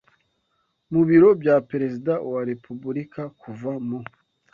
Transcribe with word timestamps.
mu 0.91 1.01
biro 1.07 1.29
bya 1.41 1.55
Perezida 1.69 2.13
wa 2.31 2.41
Repubulika 2.49 3.21
kuva 3.41 3.71
mu 3.87 3.99